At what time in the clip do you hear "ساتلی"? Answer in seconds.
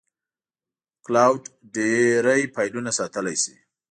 2.99-3.35